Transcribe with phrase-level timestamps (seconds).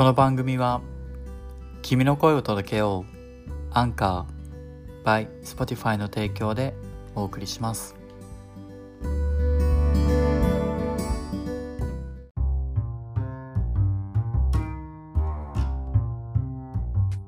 [0.00, 0.80] この番組は
[1.82, 6.72] 君の声を届けようアンカー by Spotify の提供で
[7.14, 7.94] お送りします。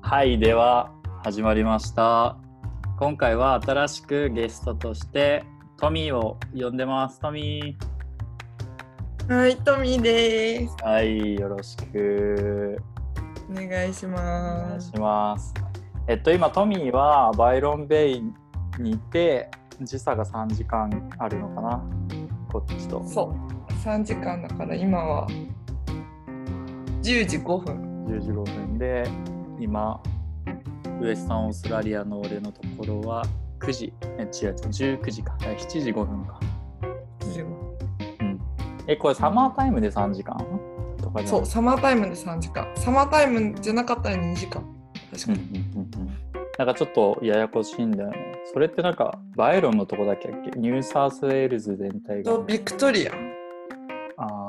[0.01, 2.39] はいでは始まりました。
[2.99, 5.45] 今回は新しくゲストとして
[5.77, 7.21] トミーを呼んでます。
[7.21, 7.92] トミー。
[9.33, 10.77] はい、トミーです。
[10.77, 12.79] ーはいよろしく
[13.51, 14.91] お願いしお願ます。
[14.91, 15.55] いします。
[16.07, 18.23] えっと今トミーはバイロンベイ
[18.79, 19.51] にいて
[19.81, 21.83] 時差が3時間あるのかな？
[22.53, 23.35] こっちとそ
[23.69, 25.27] う、3時間だから今は
[27.03, 28.05] 10時5分。
[28.09, 29.05] 10時5分で
[29.59, 29.99] 今
[31.01, 33.25] ウエスタンオーストラリアの俺のところは
[33.61, 34.55] 9時え違う違う
[35.01, 36.52] 19時か7時5分か10時5うん
[38.87, 40.37] えこれサマータイムで3時間？
[41.01, 42.69] とかそう、サマータイムで3時間。
[42.77, 44.63] サマータイムじゃなかったら2時間。
[45.13, 45.39] 確かに。
[45.75, 46.19] うんうん
[46.59, 50.51] なんかちょっとややこしいんだよねそれってなんかバイロンのとこだけだっけ？
[50.61, 53.13] ニューサウスウェールズ全体がと、ビクトリア。
[54.19, 54.47] あ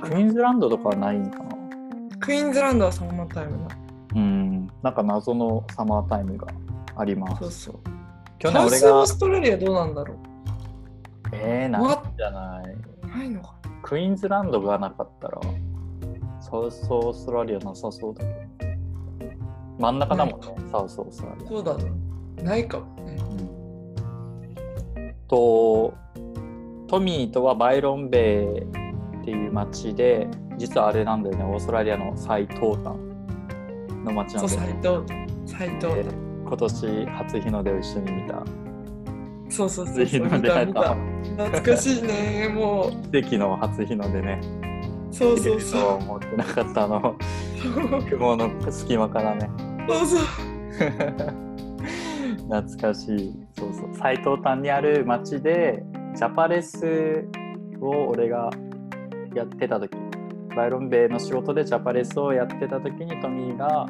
[0.00, 2.16] ークイーンズランドとかはないんかな？
[2.18, 3.76] クイーンズランドはサマータイムだ。
[4.14, 6.46] うん、なんか謎のサマータイムが
[6.96, 7.40] あります。
[7.40, 7.74] そうそう。
[8.38, 10.14] 去年俺がサウスオー、ストラリアどうなんだろ
[11.32, 12.74] えー、なんじゃない。
[13.02, 15.40] うないのかクイーンズランドがなかったら、
[16.40, 18.36] サウスオーストラリアなさそうだけど。
[19.78, 21.48] 真ん中だもんね、サウスオーストラリア。
[21.48, 21.92] そうだね。
[22.42, 23.16] ないかもね。
[23.30, 25.94] うんと、
[26.86, 32.96] トミーとはバイロンベイっていう町で、実はあれなんだよね、オーストラリアの最東端
[34.04, 35.26] の町なそう、んだよね。
[35.46, 35.86] 斎藤。
[35.86, 36.04] 斎藤で
[36.46, 38.42] 今年初日の出を一緒に見た
[39.48, 40.04] そうそうそうそう。
[40.04, 40.96] 初日の出見た見た。
[41.36, 42.48] た懐かしいね。
[42.48, 43.12] もう。
[43.12, 44.40] 奇跡の初日の出ね
[45.10, 45.80] そうそうそう。
[45.82, 47.16] は思ってなかったあの
[48.08, 49.50] 雲の隙間からね
[49.88, 50.20] そうそう。
[52.48, 55.82] 懐かしいそうそう最東端にある町で
[56.14, 57.24] ジャパレス
[57.80, 58.50] を俺が
[59.34, 59.96] やってた時
[60.54, 63.86] バイロンベイの仕事でジャパレスをやってた時にトミーが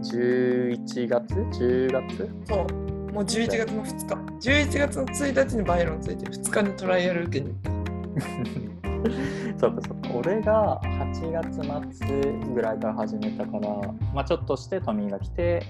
[0.00, 2.30] 11月？10月？
[2.44, 2.87] そう。
[3.12, 4.48] もう11月の2日。
[4.48, 7.78] 11月の1日にバイロンついて、2日にトライアル受けに行った。
[9.58, 13.68] そうかそうか俺が8月末ぐらいから始めたから、
[14.14, 15.62] まあ、ちょっとしてトミーが来て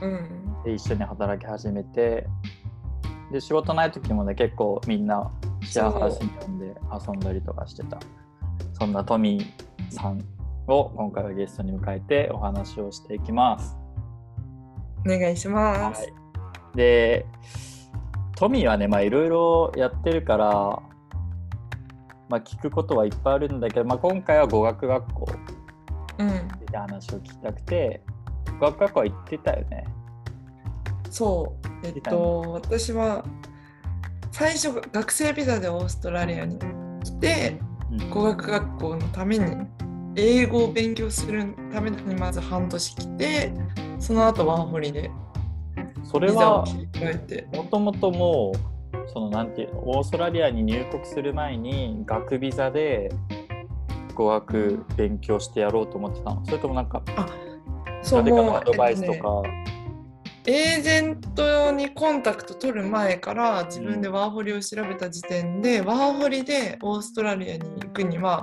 [0.00, 0.62] うん。
[0.64, 2.26] で一緒に働き始めて
[3.30, 5.30] で仕事ない時もね結構みんな
[5.62, 7.98] シェアハウスに呼んで遊んだりとかしてた
[8.72, 10.22] そんなトミーさん
[10.66, 13.76] を今回はゲストに迎えてお話をしていきます。
[15.06, 16.02] お願いします。
[16.02, 16.12] はい、
[16.74, 17.26] で
[18.36, 20.50] トミーはねまあいろいろやってるから、
[22.28, 25.26] まあ、聞くことはいっぱいあるんだけど、まあ、今回は語学学校
[26.18, 26.28] うん。
[26.30, 26.32] っ
[26.66, 28.02] て話を聞きたくて
[28.58, 29.84] 語学学校は行ってたよね。
[31.10, 31.86] そう。
[31.86, 33.24] えっと、私は
[34.32, 36.58] 最初、学生ビザでオーストラリアに
[37.04, 37.74] 来て、うん
[38.10, 39.44] 語学学校のために、
[40.16, 43.52] 英語を勉強するためにまず半年来て、
[44.00, 45.12] その後ワーホリで
[46.04, 46.64] それは。
[47.52, 48.74] もともともう
[49.12, 53.10] そのなんていうのオーストラリアに入国する前に学ビザで
[54.14, 56.44] 語学勉強してやろうと思ってたの。
[56.44, 57.02] それともなんか
[58.10, 59.42] 誰かのアドバイスとか、
[60.46, 68.42] エージェントにコンタクト取る前から自分でワーホリを調べた時点で、ワーホリでオーストラリアに行くには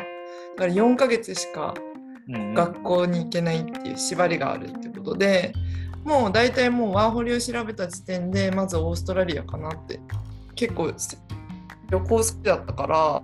[0.58, 1.74] だから4ヶ月しか
[2.28, 5.54] 学校に行けないっていう縛りがあるってことで、
[6.04, 10.00] もう大体もうワーホリを調べた時点でまずオーストラリアかなって。
[10.56, 10.94] 結構
[11.90, 13.24] 旅行好きだったから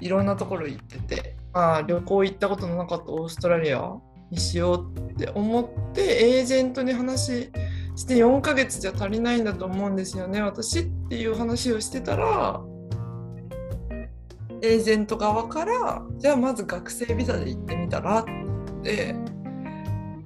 [0.00, 3.92] いろんなところ行ってて、まあ、旅行行ったことのなかったオーストラリア
[4.30, 7.50] にしようって思ってエージェントに話
[7.94, 12.62] して4ヶ月じゃ足りないんだと思うんですよね私っていう話をしてたら
[14.62, 18.24] エージェント側からじゃあまず学生ビザで行ってみたらっ
[18.82, 19.14] て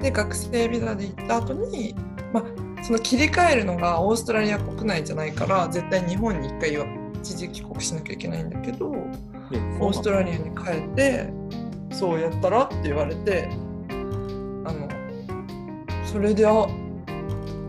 [0.07, 1.95] で学生ビザで行った後に
[2.33, 6.87] まあその切り替えるのがオーストラリア国内じゃないから絶対日本に一回は
[7.21, 8.95] 一時帰国しなきゃいけないんだけど
[9.53, 11.29] えオーストラリアに帰って
[11.91, 13.49] そうやったらって言われて
[14.65, 14.89] あの
[16.05, 16.69] それであそ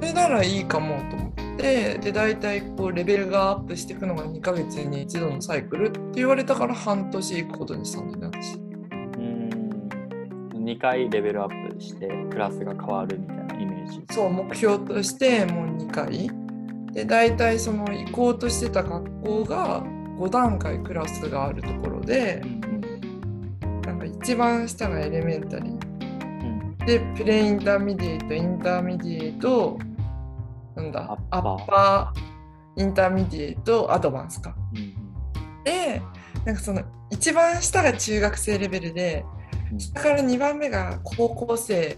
[0.02, 8.67] れならいいかもと思ってで大体こうレベルがアップしていくのが2ヶ月に一度のサイクルって言われたから半年行くことにしたんだよね私。
[10.68, 14.04] うん2回レベルアップしてクラスが変わるみたいなイメージ。
[14.12, 16.30] そう目標としてもう2回。
[16.92, 19.84] で大体その行こうとしてた学校が
[20.18, 25.72] 5段階クラスがあるところでうんなんか一番下が elementary。
[25.72, 26.78] うん。
[26.86, 29.78] で pre-intermediate, intermediate
[30.76, 34.56] なんだ upper。intermediate advance か。
[34.74, 34.94] うん
[35.64, 36.02] で
[36.46, 39.37] なんかその一番下が中学生レベルでうん
[39.78, 41.98] 下から2番目が高校生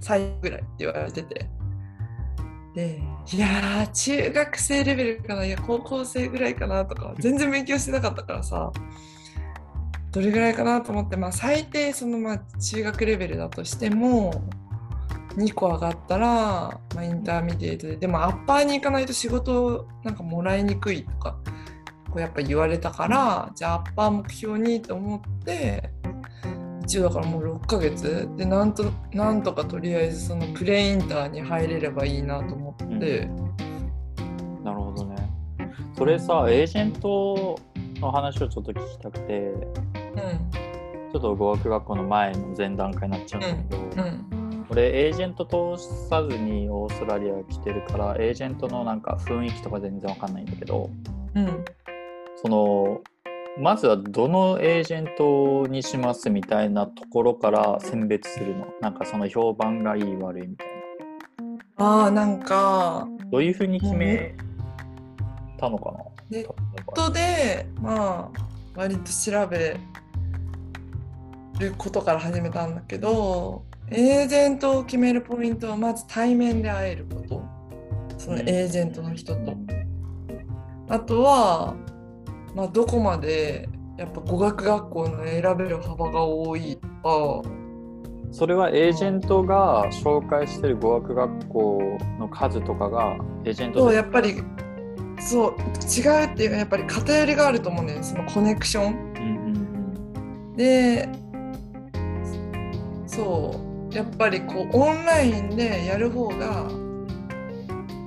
[0.00, 1.46] 最後ぐらいって言われてて。
[2.74, 3.00] で
[3.32, 8.72] いやー中学生レベルかないや高校生ぐらいかなとか全然勉強してなかったからさ。
[10.10, 14.42] どれぐらいかなと思ってまあ最低そのまあ中学レベルだとしても
[15.36, 21.38] 2個上がったら、まあ、 intermediate ででも upper に行かないと仕事なんかもらいにくいとか
[22.06, 25.90] こうやっぱ言われたからじゃあアッパー目標にと思って
[26.88, 28.26] 一応だからもう6ヶ月。
[28.38, 33.28] でなんとなんとかとりあえずそのプレインターに入れればいいなと思って、
[34.64, 35.16] なるほどね。
[35.98, 37.58] それさ、エージェント
[38.00, 39.70] の話をちょっと聞きたくて、うん。
[41.12, 44.66] ちょっと語学学校の前の前段階になっちゃうんだけど、うん。
[44.70, 50.88] 俺、エージェント通さずにオーストラリア来てるから、エージェントのなんか雰囲気とか全然わかんないんだけど、
[51.34, 51.64] うん。
[52.36, 53.00] その、
[53.56, 58.66] まずはどのエージェントにしますみたいなところから選別するの？
[58.80, 60.68] なんかその評判がいい悪いみたい
[61.78, 61.86] な。
[61.86, 63.08] ああなんか。
[63.30, 64.34] どういうふうに決め
[65.58, 65.98] たのかな、
[66.30, 66.46] ネッ
[66.94, 68.38] トでまあ
[68.76, 69.76] 割と調べ
[71.58, 77.58] ることから始めたんだけどエージェントを決めるポイントはまず対面で会えること。
[78.16, 79.54] そのエージェントの人と。
[80.88, 81.76] あとは、
[82.54, 87.48] まあ、どこまでやっぱ語学学校の選べる幅が多いとか。
[88.30, 94.42] それはエージェントが紹介してる語学学校の数とかがエージェントそうでやっぱり
[95.18, 97.98] そう違うっていうかやっぱり偏りがあると思うね。
[98.02, 98.92] そのコネクション。
[98.92, 99.36] うん
[100.50, 100.56] うん。
[100.56, 101.08] で
[103.06, 103.58] そ
[103.90, 106.68] うやっぱりこうオンラインでやる方が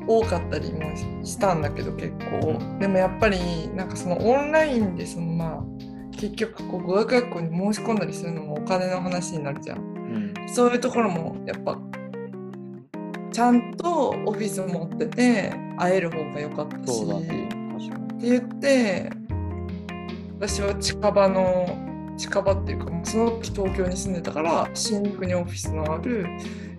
[0.07, 0.81] 多かったりも
[1.23, 2.11] したんだけど結
[2.41, 2.59] 構。
[2.79, 5.63] でもやっぱりなんかそのオンラインでそのまあ
[6.11, 9.79] 結局こう語学学校に申し込んだりするのもお金の話になるじゃん。
[9.79, 10.49] うん。
[10.49, 11.77] そういうところもやっぱ
[13.31, 17.03] ちゃんとオフィス持ってて会える方が良かったし。
[17.03, 17.07] っ
[18.21, 19.09] て言って
[20.39, 21.65] 私は近場の
[22.17, 26.27] 近場っていうかもうその時東京に住んでたから新宿にオフィスのある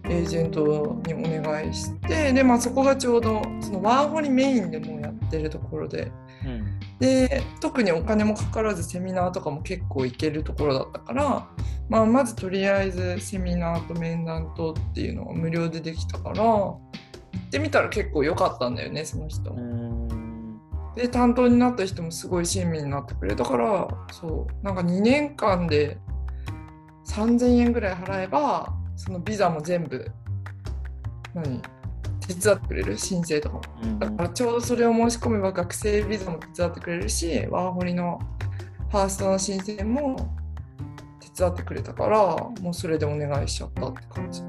[0.04, 6.10] エージェントにお願いしてで、まあ、そこがちょうどそのワーホリメインでもうやってるところで。
[6.44, 6.82] うん。
[6.98, 11.48] で特にお金もかからずセミナーとかも結構行けるところだったから、
[11.88, 16.78] まあ、まずとりあえずセミナーと面談とっていうのが無料でできたから行
[17.38, 19.50] ってみたら結構良かったんだよねその人。
[19.50, 20.60] うん。
[20.94, 25.98] で担当になった人もすごい親身になってくれたからそうなんか2年間で
[27.06, 30.08] 3000円ぐらい払えばそのビザも全部
[31.34, 31.60] 何？
[32.24, 33.62] 手伝ってくれる申請とかも。
[33.82, 38.20] うんだからちょうどそれを申し込めば学生ビザも手伝ってくれるしワーホリの
[38.90, 40.16] ファーストの申請も
[41.18, 44.42] 手伝ってくれたからもうそれでお願いしちゃったって感じ。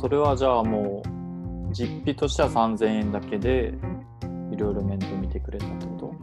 [0.00, 3.74] それはじゃあもう実費としては3000円だけで
[4.50, 6.14] いろいろ面倒見てくれたってこと？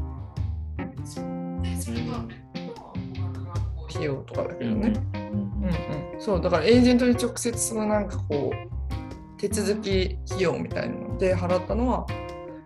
[3.89, 6.13] 費用とかだけどね、うんうん。
[6.13, 12.07] うん、そうだからエージェントに直接そのなんかこう手続き費用みたいなので払ったのは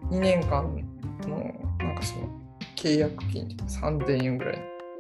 [0.10, 0.64] 2年間
[1.28, 1.38] の
[1.80, 2.30] なんかその
[2.76, 4.56] 契約金っていうか3000円ぐらい。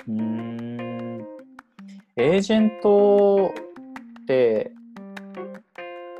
[0.07, 0.93] うーん。
[2.15, 3.51] エージェント
[4.21, 4.71] って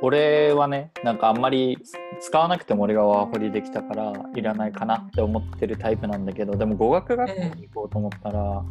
[0.02, 1.78] 俺はねなんかあんまり
[2.20, 8.64] 使わなくても俺がワーホリできたからいらないかなって思ってるタイプなんだけどでも語学学校に行こうと思ったら、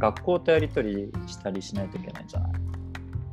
[0.00, 2.52] 学校とやり取りしたりしないといけないじゃない。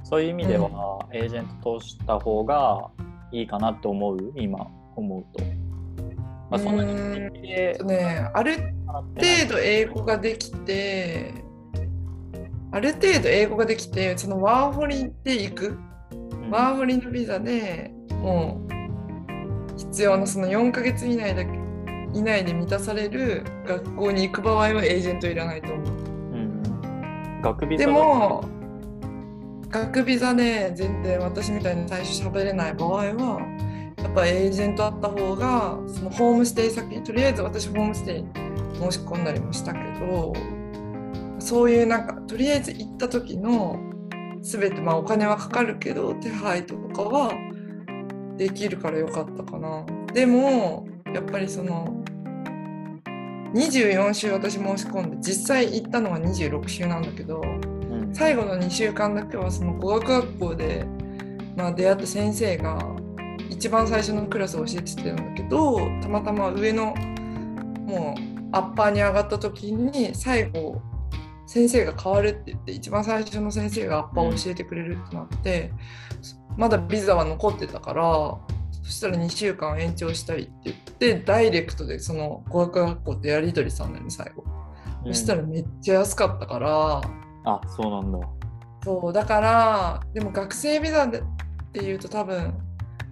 [0.04, 0.70] そういう意味では、
[1.12, 2.90] エージェント通した方が
[3.32, 5.44] いいかなって思う今思うと、
[6.50, 7.76] まあ、そんなにね。
[8.34, 8.74] ある
[9.16, 11.34] 程度英語ができて
[12.72, 15.78] ある程度英語ができてそのワーホリで行く？
[16.12, 16.52] うん。
[16.52, 21.52] ワーホリのビザでもう必要なその4ヶ月以内だけ
[22.14, 26.07] 以内で満たされる学校に行く場合はエージェントいらないと思う。
[27.42, 28.44] 学ビザでも
[29.70, 33.42] 学ビザで全然私みたいに最初喋れない場合は
[33.98, 38.26] やっぱエージェントあった方がそのホームステイ先とりあえず私ホームステイ
[38.80, 40.34] 申し込んだりもしたけど
[41.40, 43.80] そういうなんかとりあえず行った時の
[44.42, 47.34] 全てまあお金はかかるけど手配とかは
[48.38, 49.86] できるからよかったかな。
[50.14, 52.04] でもやっぱりその
[53.54, 58.14] 24週私申し込んで実際行ったのは26週なんだけどうん。
[58.14, 60.86] 最後の2週間だけはその語学学校で、
[61.56, 62.80] まあ、出会った先生が
[63.50, 66.94] 一番最初のクラスを教えてたんだけどたまたま上の
[67.86, 70.82] もうアッパーに上がった時に最後
[71.48, 75.72] 先生が変わるって言って一番最初の先生がアッパーを教えてくれるってなって
[76.58, 78.38] まだビザは残ってたから
[78.88, 84.46] そしたら2週間延長したいって言ってダイレクトでその語学学校ってやり取りしたんだよね最後。
[85.06, 87.02] そしたらめっちゃ安かったから。
[87.44, 88.28] あそうなんだ
[88.84, 91.24] そうだからでも学生ビザでっ
[91.74, 92.54] ていうと多分、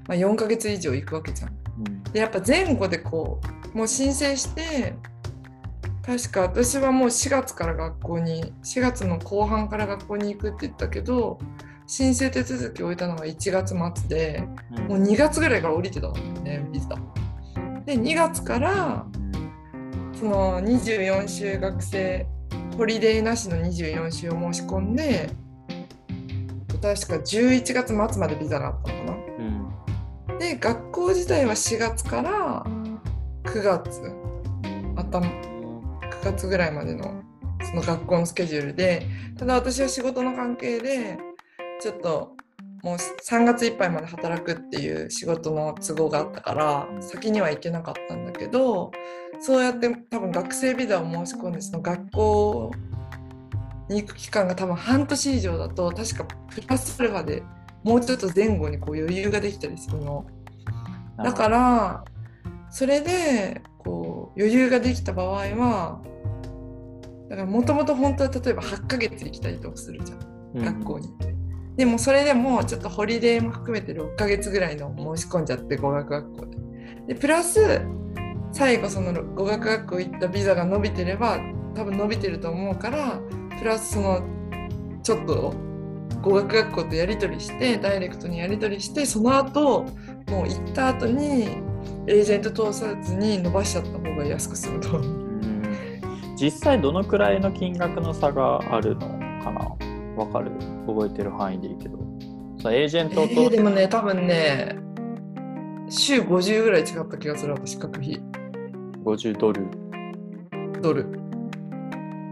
[0.08, 1.50] まあ、4ヶ月以上行くわけじゃん。
[1.50, 1.54] う
[1.90, 3.42] んでやっぱ前後でこ
[3.74, 4.96] うもう申請して
[6.06, 11.38] 確か私はもう4月から学校に4月の後半から学校に行くって言ったけど
[11.88, 14.44] 申請手続きを終えたのが1月末で
[14.78, 16.20] うんもう2月ぐらいから降りてたんだ
[16.54, 16.88] よねビザ。
[17.86, 19.06] で2月から
[20.20, 22.26] その24週学生
[22.78, 25.30] ホリデーなしの24週を申し込んで
[26.82, 29.18] 確か11月末までビザがあったのかな。
[29.40, 32.66] うんで学校自体は4月から
[33.46, 34.02] 9月
[34.98, 37.22] 頭9月ぐらいまでの
[37.64, 41.18] その学校のスケジュールでただ私は仕事の関係で
[41.86, 42.36] ちょっと
[42.82, 48.92] もう3月いっぱいまで働くっていう仕事の都合があったから先には行けなかったんだけど
[49.40, 52.72] そうやって多分学生ビザを申し込んでその学校
[53.88, 57.44] に行く期間が多分半年以上だと確かプラスアルファで
[57.84, 60.26] もうちょっと前後にこう余裕ができたりするの。
[61.24, 62.04] だから
[62.72, 66.02] それでこう余裕ができた場合は
[67.30, 70.20] だからもともと本当は例えば8ヶ月行きたりとかするじゃん
[70.56, 71.45] ら学校に。
[71.76, 76.58] でもそれでもちょっとホリデーも含めて6ヶ月ぐらいの申し込んじゃって語学学校で。
[77.08, 77.82] でプラス
[78.52, 81.40] 最後その語学学校行ったビザが伸びてれば
[81.76, 83.20] 多分伸びてると思うから
[83.60, 84.22] プラスその
[85.04, 85.54] ちょっと
[86.22, 89.86] 語学学校とやり取りしてダイレクトにやり取りしてその後
[90.30, 91.58] もう行った後に
[92.08, 95.26] エージェント通さずに伸ばしちゃった方が安く済むと思う。
[96.38, 99.08] 実際どのくらいの金額の差があるの
[99.44, 99.85] かな？
[100.16, 100.52] わかる？
[100.88, 101.98] 覚えてる範囲でいいけど。
[102.62, 104.78] さエージェントえと、ー、でもね多分ね
[105.90, 108.20] 週50ぐらい違った気がする私学費。
[109.04, 109.68] 50ドル。
[110.82, 111.06] ドル。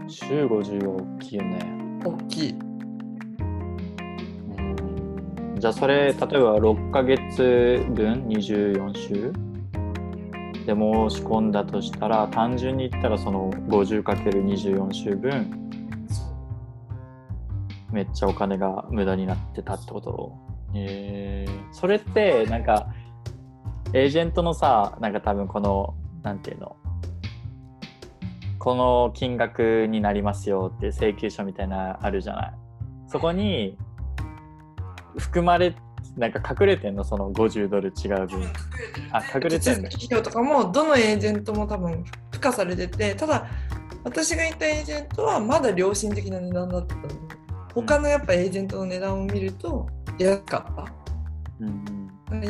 [0.08, 1.58] 週50は大きいよね。
[2.04, 2.52] 大きい。
[2.52, 2.54] う
[4.60, 5.56] ん。
[5.58, 6.26] じゃあそれ例えば
[6.56, 9.32] 6ヶ月分？24週？
[10.66, 10.76] で申
[11.10, 15.60] し込んだとしたら単純に言ったらその 50×24 週分？
[17.94, 20.36] めっちゃお金が無駄になってたってこと？
[20.74, 22.88] えー、それってなんか
[23.92, 26.76] エージェントのさなんか多分このなんていうの？
[28.58, 32.54] この金額になりますよって請求書みたいなあるじゃない？
[33.06, 33.78] そこに
[35.16, 35.76] 含まれ
[36.16, 37.04] なんか隠れてんの？
[37.04, 38.42] その50ドル違う分。
[39.12, 43.46] あ隠れてんの続き費用とかもどのエージェントも多分付加されててただ
[44.02, 47.02] 私が行ったエージェントはまだ良心的な値段だったの。
[47.74, 49.88] 他のやっぱエージェントの値段を見ると
[50.18, 50.92] 安かった。
[51.60, 51.94] うん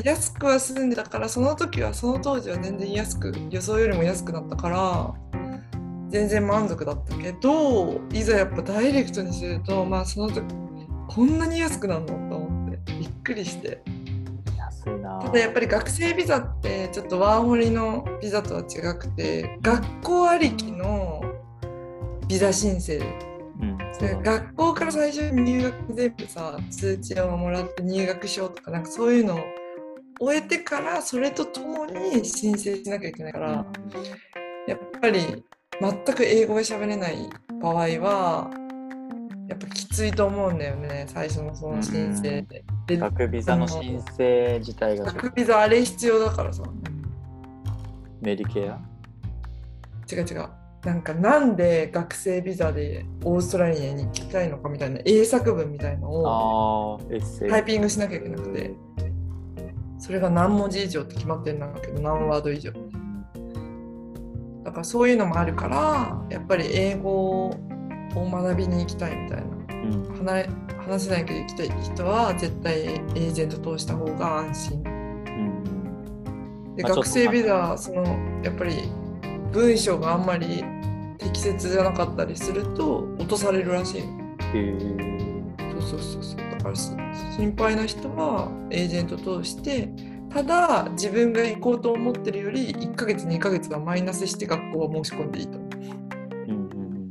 [0.02, 5.12] 安くは済んでたからその時はその当時は全然安く予想よりも安くなったから
[6.08, 10.42] 全然満足だったけどいざやっぱダイレクトにするとまあその時
[11.08, 12.06] こんなに安くなるの？
[12.06, 13.82] と思ってびっくりして。
[14.56, 15.20] 安いな。
[15.20, 21.22] ただやっぱり学生ビザってちょっとワーホリのビザとは違くて学校ありきの
[22.26, 23.00] ビザ申請
[24.00, 24.22] うん。
[24.22, 29.38] 学校から最初に入学全部さ通知をもらって入学証とかなんかそういうのを
[30.20, 33.66] 終えてからそれとともに申請しなきゃいけないから、
[34.68, 35.44] やっぱり
[35.80, 37.28] 全く英語が喋れない
[37.60, 38.50] 場合は
[39.48, 42.64] やっぱきついと思うんだよね最初のその申請で。
[42.86, 46.62] で学ビザの申請自体が学ビザあれ必要だからさ。
[48.20, 48.78] メディケア？
[50.10, 50.48] 違う違う
[50.84, 57.00] なんかなんで学生ビザでオーストラリアに行きたいのかみたいな英作文みたいのを
[57.48, 58.74] タイピングしなきゃいけなくて
[59.98, 62.72] それが何文字以上って決まってるんだけど何ワード以上。
[64.62, 67.56] だからそういうのもあるからやっぱり英語を
[68.14, 69.44] 学びに行きたいみたいな。
[69.44, 70.04] うん。
[70.84, 74.82] 話せないけど行きたい人は絶対エージェント通した方が安心。
[74.86, 78.04] うんで学生ビザその
[78.42, 78.90] やっぱり
[79.54, 80.64] 文章があんまり
[81.18, 84.04] 適切じゃなかったりすると落とされるらしいへ
[84.54, 84.78] え
[85.70, 86.36] そうそうそうそう。
[86.50, 86.90] だからし
[87.36, 89.88] 心配な人はエージェント通して
[90.28, 95.58] ただ自分が行こうと思ってるより1ヶ月2ヶ月はマイナスして学校は申し込んでいいと。
[95.58, 95.70] 思う。
[95.70, 97.08] うんうん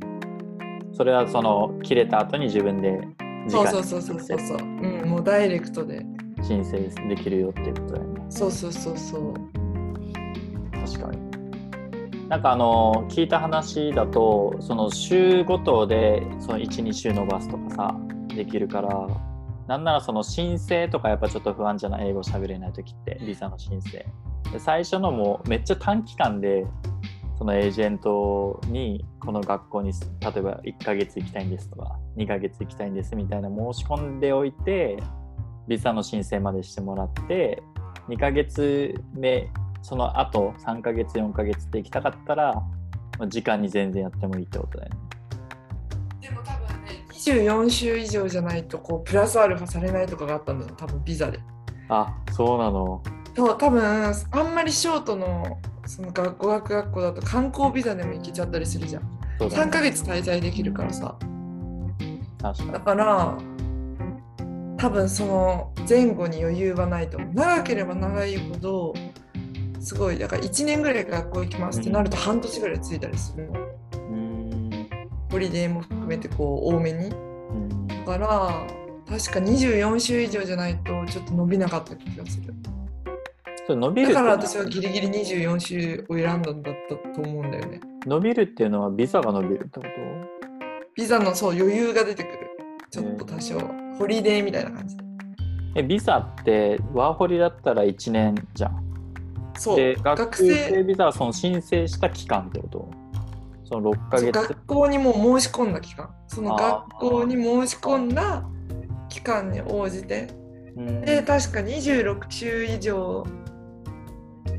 [0.88, 0.94] うん。
[0.94, 3.08] それはその切れた後に自分で
[3.48, 6.04] そうそうそうそうそうそう、うん、もうダイレクトで。
[6.42, 6.76] 申請
[7.08, 8.26] できるよっていうことだよね。
[8.28, 9.34] そうそうそうそう。
[10.86, 11.23] 確かに。
[12.28, 17.96] なんかあの聞いた話だとその週ごとで12週伸ばすとかさ
[18.28, 19.06] できるから
[19.68, 22.08] なんならその申請とかやっぱちょっと不安じゃない？
[22.08, 24.04] 英語喋れない時ってビザの申請。
[24.58, 26.66] 最初のもめっちゃ短期間で
[27.38, 29.96] そのエージェントにこの学校に例
[30.36, 34.96] えば1ヶ月行きたいんですとか2ヶ月行きたいんですみたいな申し込んでおいて
[35.66, 37.62] ビザの申請までしてもらって
[38.08, 39.48] 2ヶ月目
[39.84, 42.54] その後3ヶ月4ヶ月って行きたかったら
[43.18, 44.96] まあ時間に全然やってもいいってことだよね。
[46.22, 51.38] でも多分ね24週以上じゃないとこうプラスアルファされないとかがあったんだよ多分ビザで。
[51.90, 53.02] あそうなの。
[53.36, 59.02] そう多分あんまりショートのその学語学学校だと観光ビザでも行けちゃったりするじゃん。
[59.02, 59.08] ね。
[59.38, 61.14] 3ヶ月滞在できるからさ。
[62.40, 63.36] 確かだから
[64.78, 67.34] 多分その前後に余裕はないと思う。
[67.34, 68.94] 長ければ長いほど
[69.84, 73.46] すごいだから1年ぐらい学校行きますってなると半年ぐらいついたりする。
[73.46, 73.58] のに。
[73.58, 74.14] うー
[74.80, 74.88] ん。
[75.30, 77.08] ホリデーも含めてこう多めに。
[77.08, 77.86] うん。
[77.86, 78.66] だから
[79.06, 82.54] 確か24週以上じゃないとちょっと伸びなかった気がする。
[83.66, 87.80] それ伸びるだから私はギリギリ24週を選んだんだったと思うんだよね。
[88.06, 89.88] 伸びるっていうのはビザが伸びるってこと？
[90.94, 92.38] ビザのそう余裕が出てくる。
[92.90, 93.58] ちょっと多少。
[93.98, 94.96] ホリデーみたいな感じ
[95.76, 98.83] えビザってワーホリだったら1年じゃん。
[99.58, 99.76] そう。
[99.76, 102.90] で学学生生ビザはその申請した期間ってこと？
[103.64, 104.32] その6ヶ月。
[104.32, 106.10] 学校にもう申し込んだ期間。
[106.28, 108.44] そのあ学校に申し込んだ
[109.08, 110.28] 期間に応じて。
[110.76, 111.00] うん。
[111.02, 113.24] で確か26週以上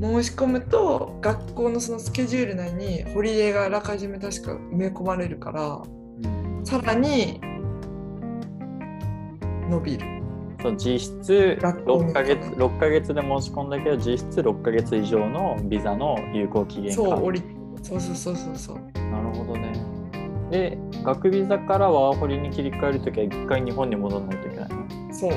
[0.00, 6.66] 申し込むと学校のそのスケジュール内にホリデーがあらかじめ確か埋め込まれるからうん。
[6.66, 7.40] さらに
[9.70, 10.15] 伸びる
[10.62, 17.42] その実質学校に6ヶ月6ヶ月で申し込んだけど実質6ヶ月以上のビザの有効期限かそう降り
[17.82, 18.76] そうそうそうそうそう。
[19.10, 19.72] なるほどね。
[20.50, 25.14] で学ビザからワーホリに切り替えるときは一回日本に戻らないといけないの？
[25.14, 25.30] そう。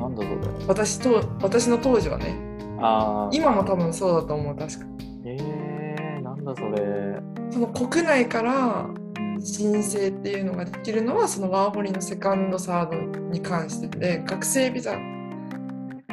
[0.00, 0.66] なんだそれ。
[0.66, 2.36] 私と私の当時はね。
[2.80, 4.86] ああ今も多分そうだと思う確か。
[5.24, 7.20] えー、なんだそれ。
[7.50, 9.07] その国内からうん
[9.40, 14.92] 申請っていうのができるのはそのワーホリのセカンドサードに関してで学生ビザ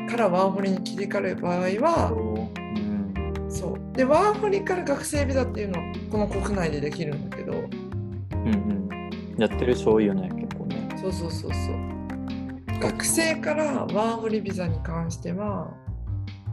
[0.10, 3.96] からワーホリに切り替える場合はうんそう。
[3.96, 7.54] でワーホリから学生ビザっていうのはこの国内でできるんだけど。
[7.54, 9.10] うんうん。
[9.38, 10.90] やってる人多いよね結構ね。
[10.98, 12.80] そうそうそうそう。
[12.80, 15.72] 学生からワーホリビザに関しては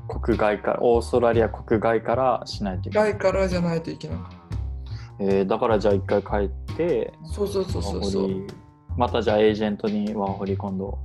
[0.09, 4.19] 国外からオーストラリア国外からしないといけない、外からじゃないといけない。
[5.19, 8.47] えーだからじゃあ一回帰ってそうそうそうそうそう。
[8.97, 10.99] またじゃあエージェントにワーホリ今度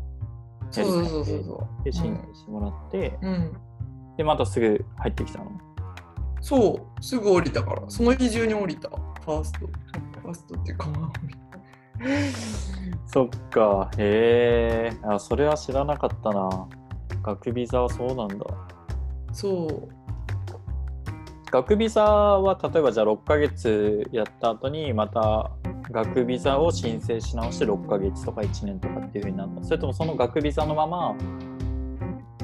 [0.71, 3.57] そうそうそうそうそで申請してもらって、ううん。
[4.17, 5.51] でまたすぐ入ってきたの？
[6.41, 7.03] そう。
[7.03, 7.83] すぐ降りたから。
[7.87, 8.89] その日中に降りた。
[8.89, 9.59] ファースト。
[9.59, 11.11] ファーストっていうかまあ
[13.05, 13.89] そっか。
[13.97, 16.67] へえあそれは知らなかったな。
[17.23, 18.45] 学ビザはそうなんだ。
[19.31, 19.89] そう
[21.51, 25.51] 学ビザは例えばじゃあ6ヶ月やった後にまた
[25.91, 31.15] 学ビザを申請し直して6ヶ月とか1年とかっていうふうになるのそれともその学ビザのまま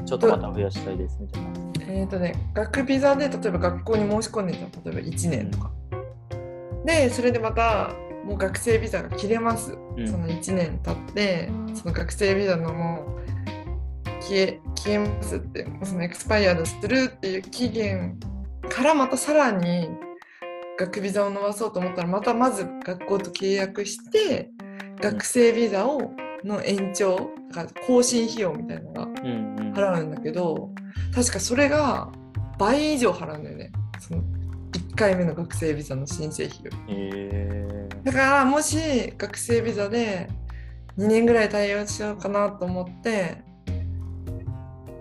[0.06, 1.50] ちょっとまた増やしたいですみたいな。
[1.86, 5.72] えっ、とね学ビザで例えば学校に申し込んでた例えば1年とか。
[6.86, 7.94] でそれでまた
[8.26, 10.08] もう学生ビザが切れます、うん。
[10.08, 18.18] その1年経ってその学生ビザのもう消え消えますってもうそのエクスパイアドするっていう期限
[18.70, 19.90] からまたさらに
[20.78, 24.50] 学ビザを伸ばそうと思ったらまたまず学校と契約して
[25.02, 26.12] 学生ビザを
[26.44, 29.08] の延長だから更新費用みたいなのが
[29.74, 30.72] 払うんだけど
[31.14, 32.12] 確かそれが
[32.58, 33.72] 倍以上払うんだよね。
[34.00, 34.22] その
[34.72, 40.28] 1回目の学生ビザの申請費よりへだからもし学生ビザで
[40.98, 43.38] 2年ぐらい対応しようかなと思って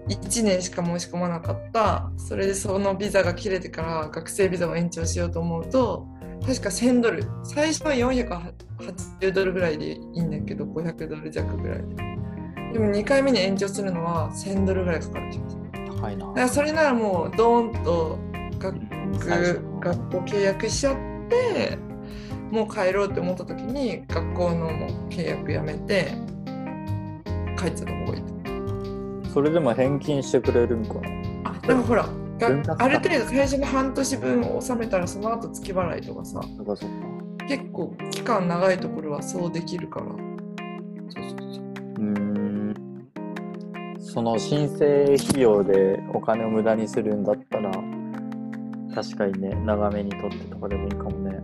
[0.09, 2.11] 1年しか申し込まなかった。
[2.17, 6.07] それでそのビザが切れてから学生ビザを延長しようと思うと
[6.47, 7.25] 確か1000ドル。
[7.45, 12.13] 最初は480ドルぐらいでいいんだけど500ドル弱ぐらいで。
[12.73, 16.27] でも2回目に延長するのは1000ドルぐらいかかるでしょー高いな。
[16.27, 18.19] だからそれならもうドーンと
[18.59, 18.81] 学
[19.81, 20.97] 学校契約しちゃっ
[21.29, 21.79] て
[22.51, 26.13] もう帰ろうって思った時に学校のもう契約やめて
[27.57, 28.23] 帰っちゃった方がいい。
[28.25, 28.42] と
[29.33, 31.53] それでも返金してくれるんかな？
[31.53, 32.07] あでもほら
[32.79, 36.41] ある程度最初の半年分を納めたらその後月払いとかさ。
[37.49, 40.13] 結構期間長いところはそうできるからそ
[41.21, 41.65] うそうそう
[41.99, 42.75] うーん。
[43.99, 47.71] その申請費用でお金を無駄にするんだったら、
[48.95, 51.41] 確かにね、長めに取ってとかでもいいかもね。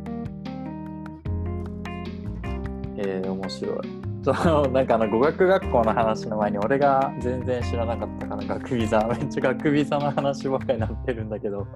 [2.98, 4.07] えー、面白い。
[4.34, 11.66] その なんかあの語学学校の話の前に俺が全然知らなかったから学ビザ めっちゃ学ビザの話ばっかりになってるんだけど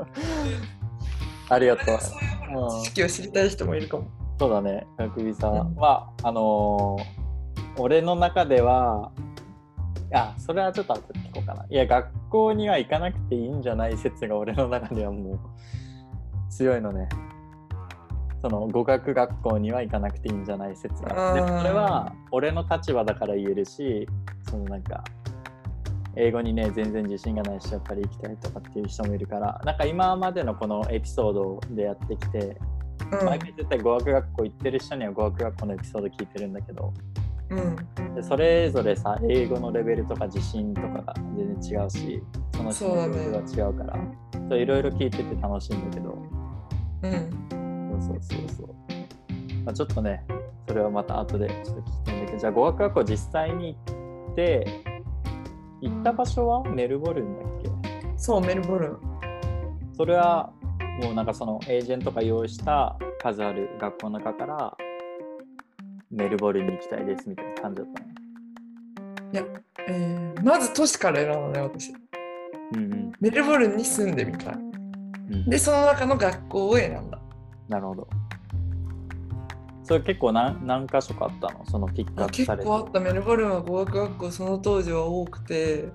[1.48, 1.94] ありがとう。
[1.94, 2.02] うん
[2.82, 4.04] 知識を知りたい人もいるかも。
[4.38, 7.22] そうだね、学ビザうんは、あのー
[7.78, 9.12] 俺の中では、
[10.10, 11.64] いや、それはちょっと後で聞こうかな。
[11.70, 15.38] いや、学校には行かなくていいんじゃない説が俺の中ではもう
[16.50, 17.08] 強いのね。
[18.42, 21.32] その語学学校には行かなくていいんじゃない説が。
[21.34, 24.08] でもそれは俺の立場だから言えるし、
[24.50, 25.04] そのなんか、
[26.16, 32.56] 英語にね、全然自信がないし、やっぱり行きたいとかっていう人もいるから、なんか今までのこのエピソードでやってきて、
[33.12, 33.26] うん。
[33.26, 36.92] 毎回絶対語学学校行ってる人には語学学校のエピソード聞いてるんだけど
[37.50, 38.14] うん。
[38.14, 42.22] でそれぞれさ英語のレベルとか自信とかが全然違うし
[42.54, 46.18] その人のレベルが違うからいろいろ聞いてて楽しいんだけど。
[47.02, 47.61] うん
[48.06, 48.68] そうそうそう
[49.64, 50.24] まあ、ちょっとね
[50.66, 53.92] それはまた後でちょっと聞きたいんだけどじゃあ語学学校実際に行
[54.32, 54.82] って
[55.80, 57.70] 行った場所はメルボルンだっけ？
[58.16, 58.98] そうメルボルン。
[59.96, 60.52] それは
[61.02, 64.76] もうなんかそのエージェントが用意した数ある学校の中から
[66.10, 69.32] メルボルンに行きたいですみたいな感じだったの？
[69.32, 69.44] いや、
[69.88, 71.92] えーまず都市から選んだのね私。
[72.74, 74.54] うんうんメルボルンに住んでみたい。
[74.54, 77.18] うん、でその中の学校を選んだ。
[77.68, 78.08] なるほど。
[79.84, 81.64] それ結構何何箇所かあったの？
[81.66, 82.64] そのピックアップ結されて。
[82.66, 85.88] 構あったメルボルンは語学学校その当時は多くて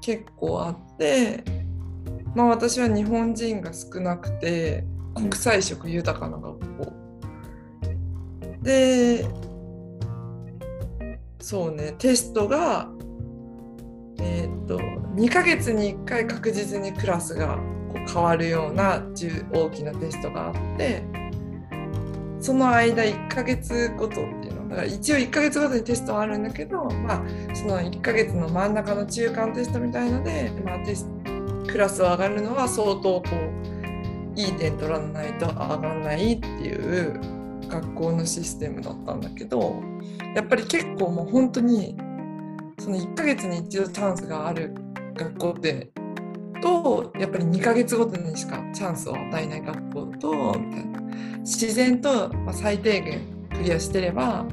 [0.00, 1.42] 結構あって
[2.34, 6.92] まあ私は日本人が少なくて国際色豊かな学校
[8.62, 9.26] で
[11.40, 12.88] そうねテストが
[14.18, 17.58] えーっと2ヶ月に1回確実にクラスが
[17.94, 19.02] 変わるような
[19.52, 21.02] 大きなテストがあって
[22.40, 27.22] その間1ヶ月ごとっていうのだから一応1ヶ月ごとにテストはあるんだけどまあ
[27.54, 31.08] その1ヶ月の真ん中の中間テストみたいので、まあ、テス
[31.66, 33.22] クラスを上がるのは相当こ
[34.36, 37.20] ういい点取らないと上がらないっていう
[37.68, 39.82] 学校のシステムだったんだけど
[40.34, 41.96] やっぱり結構もう本当に
[42.78, 44.74] その1ヶ月に一度チャンスがある
[45.14, 45.90] 学校って
[46.64, 51.00] とやっぱり2ヶ月ごとにしかチャンスを与えない学校とみたいな。
[51.40, 53.20] 自然とまあ最低限
[53.54, 54.46] クリアしてれば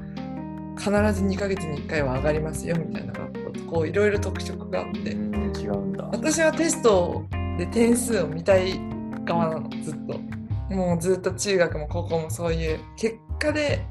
[0.77, 5.13] 必ず2ヶ月に1回は上がりますよみたいな学校とこういろいろ特色があって。
[5.13, 6.05] うん違うんだ。
[6.11, 7.25] 私はテスト
[7.57, 8.79] で点数を見たい
[9.25, 10.19] 側なのずっと。
[10.73, 13.85] もうずっと中学も高校もそういう結果で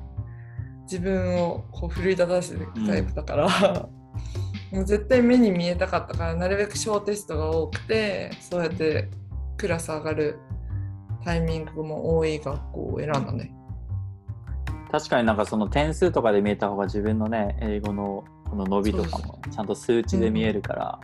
[0.84, 3.88] 自分をこう奮い立たせていくタイプだから、
[4.72, 9.08] もう絶対目に見えたかったからなるべく小テストが多くてそうやって
[9.56, 10.38] クラス上がる
[11.24, 13.52] タイミングも多い学校を選んだね。
[14.90, 21.00] 確かになんかその点数とかで見えた方が自分のね英語のこの伸びとかもちゃんと数値で見えるから、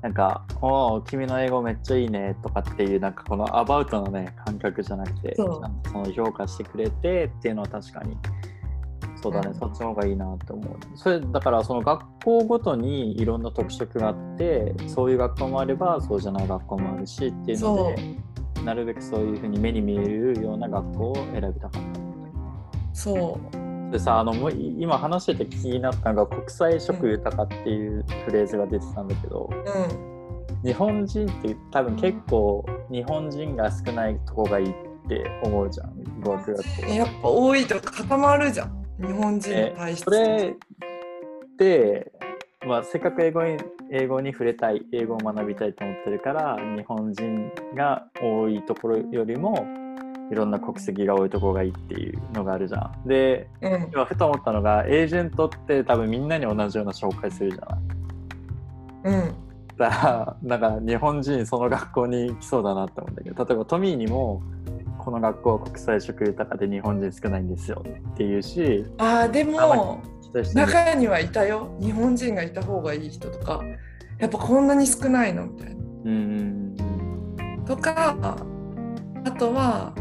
[0.00, 8.16] なんか「おお君の英語めっちゃいいね」とかっていうなんかこのアバウトのね感覚じゃなくてちそうゃんとその評価してくれてっていうのは確かに
[9.20, 9.54] そうだね、うん。
[9.54, 10.76] そっちの方がいいなって思う。
[10.94, 22.00] それだからその学校ごとにいろんな特色があってそういう学校もあればそうじゃない学校もあるしっていうのでなるべくそういうふうに目に見えるような学校を選びたかった。
[22.92, 23.90] そう。
[23.92, 30.16] でさあのもうい今話してて気になったのが国際色豊かっていうフレーズが出てたんだけど、うん。
[30.64, 34.72] 日本人って多分結構日本人が少ないとこがいいっ
[35.08, 42.12] て思うじゃん語学学校やっぱ多いと固まるじゃん日本人の体質それって、
[42.66, 43.56] まあ、せっかく英語に
[43.90, 49.66] 英語に触れたい英語を学びたいと思ってるから日本人が多いところよりも
[50.32, 53.06] いろんな国籍が多いところがいいっていうのがあるじゃん。
[53.06, 57.66] でうん今ふと思ったのがエージェントって多分みんなに同じような紹介するじゃ
[59.04, 59.14] ない？
[59.14, 59.34] うん
[59.76, 64.42] だからなんか日本人その学校に来そうだなって思うんだけど例えばトミーにも
[65.06, 70.02] この学校は国際色豊かで日本人少ないんですよっていうしあーでも
[70.52, 71.78] 中にはいたよ。
[71.80, 73.62] 日本人がいた方がいい人とか。
[74.18, 75.74] やっぱこんなに少ないのみたいな。
[75.76, 76.76] うん
[77.38, 77.64] うん。
[77.64, 78.16] とか
[79.24, 79.94] あとは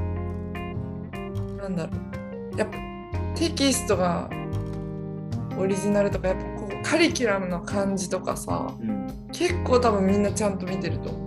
[1.61, 1.91] なんだろ
[2.55, 2.57] う。
[2.57, 2.77] やっぱ
[3.35, 4.27] テキストが
[5.57, 9.07] オリジナルとかやっぱこうカリキュラムの感じとかさうん。
[9.31, 11.24] 結構多分みんなちゃんと見てると思う。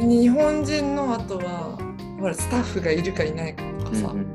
[0.00, 1.78] うん日本人のあとは
[2.18, 4.34] ほらスタッフがいるかいないかとかさ、うん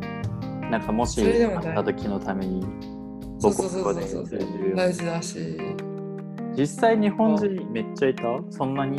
[0.71, 2.65] なんかもしそれでも会った時のために
[3.39, 4.27] そうそうそうそう
[4.75, 5.57] 大事だし。
[6.57, 8.23] 実際日本人めっちゃいた？
[8.49, 8.97] そんなに？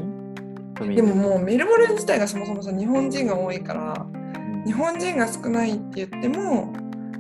[0.95, 4.65] でももうメルボルン自体がそもそもさ日本人が多いからうん。
[4.65, 6.67] 日本人が少ないって言っても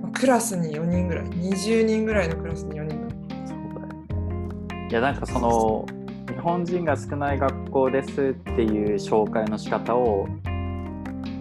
[0.00, 3.16] まあクラスに4人ぐらい20人ぐらいのクラスに4人ぐらい。
[3.48, 4.88] そうだよね。
[4.90, 5.86] いやなんかその
[6.28, 10.26] 日本人が少ない学校ですっていう紹介の仕方を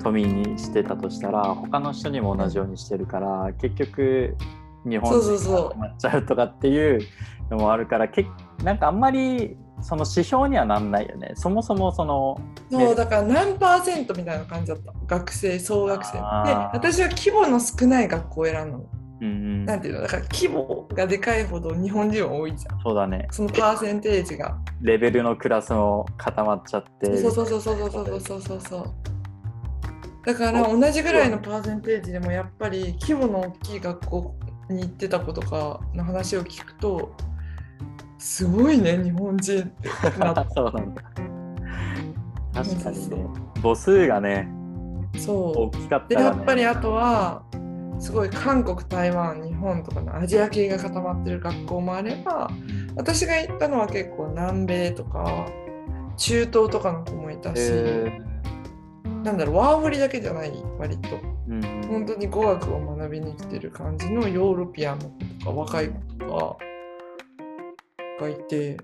[0.04, 4.36] トミーにしてたとしたら他の人にも同じようにしてるから結局
[4.88, 7.02] 日本人が集まっちゃうとかっていう
[7.50, 8.26] のもあるからけ
[8.64, 11.34] なんかあんまりその指標にはなんないよね。
[11.36, 14.94] そもそもそのねそうだから何パーセントみたいな感じだった。
[15.06, 16.14] 学生総学生。
[16.14, 18.86] で私は規模の少ない学校を選んだの
[19.22, 19.66] うんうん。
[19.66, 22.80] なんていうのだから規模がでかいほど日本人は多いじゃん。
[22.82, 23.28] そうだね。
[23.32, 24.58] そのパーセンテージが。
[24.82, 27.18] レベルのクラスも固まっちゃって。
[27.18, 29.16] そうそうそうそうそうそうそうそう
[30.26, 34.36] だから同じぐらいのパーセンテージでもやっぱり規模の大きい学校
[34.70, 37.16] に行ってた子とかの話を聞くと
[38.18, 41.04] すごいね日本人ってなっ そうなんだ。
[42.56, 43.28] 確かにね。
[43.62, 44.50] 母数がね
[45.20, 45.62] そう。
[45.68, 47.44] 大きかったね、やっぱりあとは
[48.00, 52.50] すごい韓国台湾日本とかのアジア系が固まってる学校もあれば
[52.96, 55.48] 私が行ったのは結構南米とか
[56.18, 58.22] 中東とかの子もいたし、え
[59.24, 61.10] なんだろうワーホリだけじゃない割と。
[61.10, 61.88] ーうん。
[61.90, 65.94] 本当に語学を学びに来てる感じのヨーロピアンの子とか若い子
[66.26, 66.58] とか
[68.22, 68.78] がいて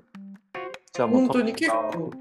[0.93, 2.11] じゃあもう本当に結構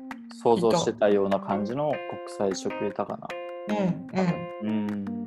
[0.43, 1.93] 想像してたような感じの
[2.37, 3.29] 国際色豊か
[3.69, 3.75] な。
[3.77, 4.09] うん
[4.63, 4.69] うん。
[4.69, 5.27] うん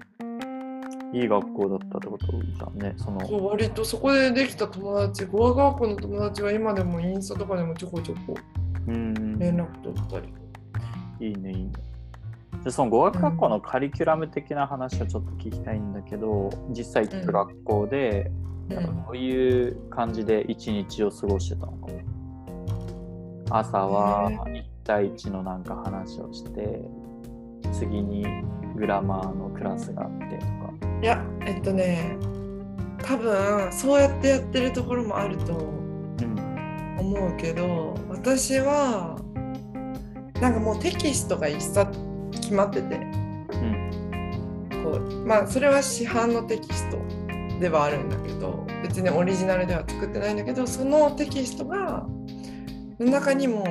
[1.13, 3.25] いい学校だったってことじゃんねその。
[3.27, 8.35] そう割とそこでできた友達語学学校の友達は今でもインスタとかでもちょこちょこ
[8.87, 9.37] うん。
[9.37, 10.33] 連絡取ったり。
[11.19, 11.71] いいねいいね。
[12.63, 18.31] でその語学学校のカリキュラム的な話はちょっと聞きたいんだけど実際行った学校で、
[18.69, 18.75] うん。
[18.75, 21.87] なんかどういう感じで一日を過ごしてたのか
[23.49, 26.81] 朝は1対1のなんか話をして
[27.71, 28.25] 次に
[28.75, 30.73] グラマーのクラスがあってとか
[31.03, 32.17] いやえっとね
[33.03, 36.97] 多分そうやってやってるところもあるとうん。
[36.97, 39.19] 思うけど私は
[40.39, 41.99] なんかもうテキストが一冊
[42.31, 42.95] 決まってて。
[42.95, 44.69] うん。
[44.83, 46.97] こうまあそれは市販のテキスト
[47.59, 52.05] ではあるんだけど別にオリジナルでは作ってないんだけどそのテキストが
[52.99, 53.65] の中にも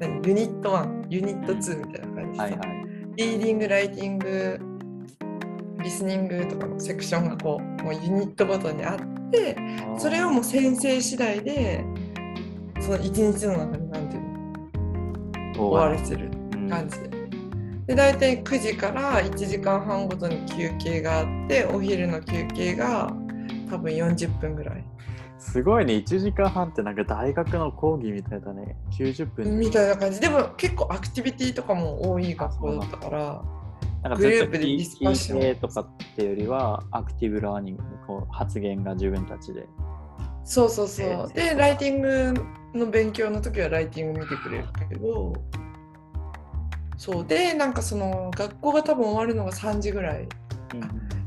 [0.00, 2.58] 何ユニット1ユニット2みたいな感じでさ、はいはい。
[3.16, 4.58] リーディングライティング
[5.82, 9.56] リスニングとかのセクションがこうもうユニットごとにあって
[9.98, 11.84] それをもう先生次第で
[12.80, 14.22] その一日の中に何ていう
[15.56, 16.30] の終わらせる
[16.68, 17.22] 感じで。
[17.86, 23.12] で大体9時から1時間半ごとに休憩があってお昼の休憩が
[23.68, 24.84] 多分40分ぐらい。
[25.38, 25.94] すごいね。
[25.94, 28.76] 1時間半ってなんか大学の講義みたいだね。
[28.96, 29.58] 90分。
[29.58, 30.20] みたいな感じ。
[30.20, 33.42] でも結構アクティビティとかも多い学校だったから
[34.02, 35.40] なんかグループでディスカッション。
[35.40, 35.86] 聞いてとかっ
[36.16, 39.66] てよりはアクティブラーニングこう発言が自分たちで。
[40.44, 42.34] そうそうそえーうでライティング
[42.74, 45.32] の勉強の時はライティング見てくれるけど
[46.96, 47.26] そう。
[47.26, 50.28] でなんかその学校が多分終わるのが3時ぐらい。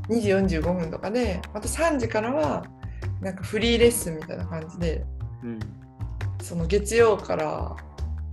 [0.08, 2.64] 2時45分とかでまた3時からは
[3.20, 5.04] なんかフリーレッスンみたいな感じで
[5.42, 5.58] うん。
[6.42, 7.74] その月曜から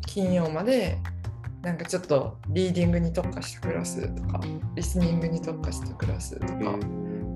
[0.06, 0.98] 金曜まで
[1.64, 4.42] なんかちょっとリーディングに特化したクラスとか
[4.76, 6.54] リスニングに特化したクラスとか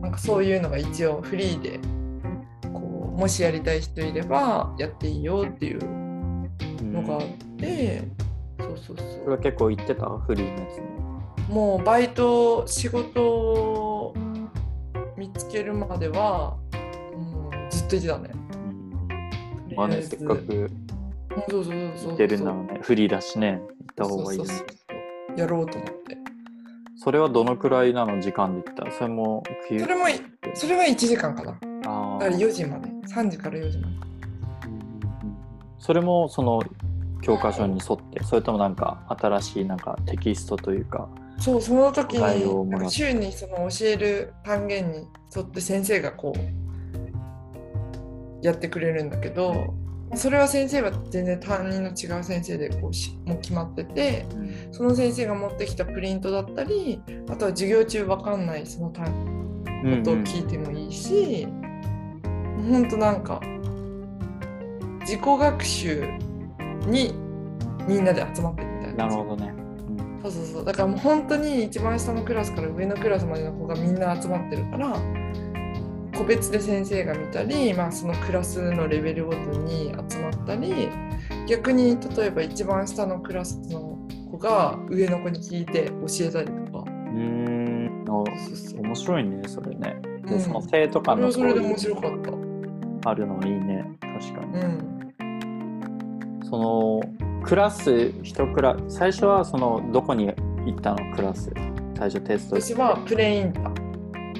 [0.02, 1.80] なんかそういうのが一応フリーで
[2.74, 5.80] こうもしやりたい人いればやっていいよっていう
[6.84, 7.22] のがあっ
[7.58, 8.04] て
[8.60, 10.06] そうそうそれそは結構言ってた？
[10.10, 10.84] フリーのやつに。
[11.50, 14.14] うもうバイト仕事を
[15.16, 16.58] 見つけるまでは
[17.16, 18.32] もうずっと言ってたね。
[19.74, 20.70] まあねせっかく
[21.50, 22.10] そうそうそうそう。
[22.10, 22.80] 行ってるんだろうね。
[22.82, 23.62] フリーだしね。
[23.62, 24.78] 行った方がいいですそうそう
[25.30, 26.18] そうやろうと思って。
[26.96, 28.92] それはどのくらいなの時間で行った？
[28.92, 30.14] それも冬それもい
[30.56, 31.52] それは1時間かな。
[31.52, 32.20] あー。
[32.20, 32.90] だから4時まで。
[33.08, 33.94] 3時から4時まで。
[35.80, 36.62] それもその
[37.22, 38.24] 教科書に沿って？
[38.24, 41.08] それともなんか新しいなんかテキストというか？
[41.40, 46.40] そうその時に週にその教える単元に沿って先生がこう
[48.46, 49.76] やってくれるんだけど
[50.16, 54.26] それは先生は全然担任の違う先生でこうしもう決まってて
[54.72, 59.06] その先生が持ってきたプリントだったりあとは授業中わかんないその単
[59.84, 61.48] ことを聞いてもいいし、
[62.26, 63.40] ほんとなんか
[65.02, 66.04] 自己学習
[66.88, 67.14] に
[67.88, 69.08] みんなで集まってるみたいな。
[69.08, 69.54] なるほどね。
[70.24, 70.66] そうそうそう。
[70.66, 75.00] だからもう本当に一番下のクラスから上のクラスまでの子がみんな集まってるから
[76.18, 80.90] 個別で先生が見たり、まあ、そのクラスのレベルごとに集まったり
[81.48, 83.98] 逆に例えば一番下のクラスの
[84.32, 86.86] 子が上の子に聞いて教えたりとか。
[86.90, 87.58] うん。
[88.08, 89.98] 面白いね、それね。
[90.26, 92.32] で、うんその生徒間のそれで面白かった。
[93.10, 93.86] あるのいいね。
[94.02, 94.60] 確かに。
[94.60, 94.66] う
[96.40, 97.02] ん、その
[97.44, 100.34] クラス一クラ最初はそのどこに行
[100.72, 101.16] ったの？
[101.16, 101.52] クラス
[101.98, 103.87] 最初テスト私はプレインター。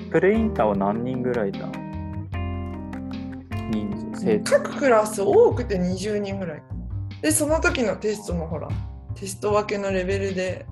[0.10, 1.72] プレインターは何人ぐらいいたの
[3.70, 6.64] 人数生徒各クラス多くて20人ぐらい。
[7.22, 8.70] で、その時のテストのほら、
[9.16, 10.66] テスト分けのレベルで、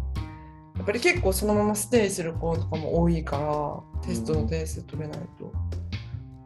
[0.77, 5.51] やっぱり結構そのままステイする子とかも多いから、テストの点数取れないと。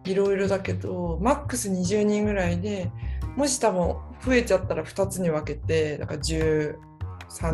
[0.06, 2.92] いろいろだけど、マックス20人ぐらいで、
[3.36, 6.76] もし多分増えちゃったら2つに分けて、だから13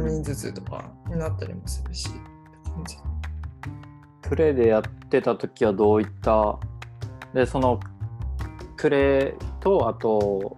[0.07, 2.19] 人ずつとかになったりもするし、って
[2.69, 2.97] 感じ
[4.29, 6.57] プレイでやってた時はどういった
[7.33, 7.79] でその
[8.77, 10.57] プレイとあと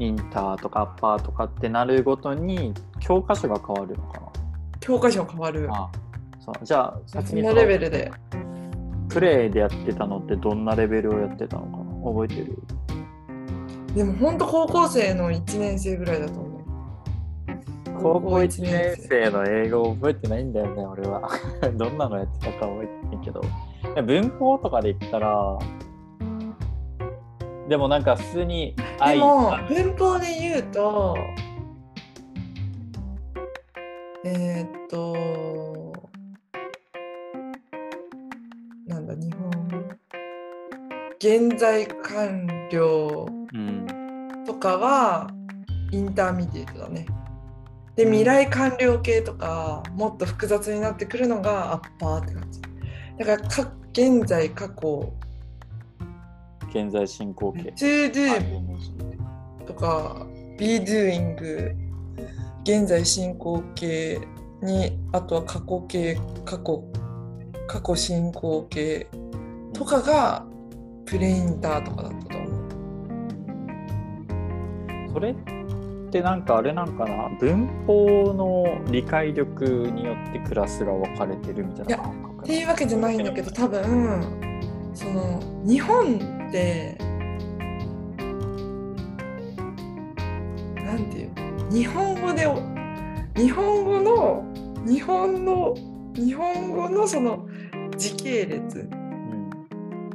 [0.00, 4.20] インターとかアッパーとかってなるごとに教科書が変わるのか
[4.80, 5.66] 教科書変わる。
[5.68, 5.90] なあ
[6.40, 8.12] そうじゃあ先にそのレベルで。
[9.08, 11.84] プレイでやってたのってどんなレベルをやってたのかな？
[12.10, 12.58] 覚えてる？
[13.94, 16.53] でも本当高校生の1年生ぐらいだと思う。
[18.04, 21.26] 高校1年生の英語覚えてないんだよね、俺は。
[21.74, 23.40] どんなのやってたか覚えてないけど。
[24.02, 25.58] 文法とかで言ったら、
[27.66, 31.16] でもなんか普通にで愛も文法で言うと
[34.26, 35.94] えーっと
[38.86, 39.50] なんだ日本
[41.16, 43.86] 現在完了うん、
[44.44, 45.26] とかは
[45.90, 47.06] intermediate だね。
[47.96, 52.60] で未来完了形とかもっと複雑になってくるのがアッパーって感じ。
[53.18, 55.12] だからか現在過去
[56.70, 57.70] 現在進行形。
[57.76, 60.26] to do とか
[60.58, 61.36] be doing
[62.64, 64.20] 現在進行形
[64.60, 66.82] にあとは過去形過去
[67.68, 69.06] 過去進行形
[69.72, 70.44] とかが
[71.06, 72.64] プレインターとかだったと思う。
[75.12, 75.53] それって
[76.20, 77.28] なんかあれなんかな？
[77.40, 84.22] 文法の理解力によってクラスが分かれてるみたいな感覚っていうわけじゃないんだけど多分
[84.94, 86.16] その日本
[86.48, 86.96] って
[90.76, 91.70] なんていうの？
[91.70, 92.46] 日本語で
[93.36, 94.44] 日本語の
[94.86, 95.74] 日本の
[96.14, 97.48] 日本語のその
[97.96, 98.78] 時系列。
[98.78, 99.50] うん。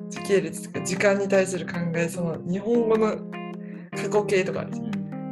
[0.09, 3.17] 時系列とか時間に対する考えその日本語の
[3.91, 4.88] 過去形とかあるじゃん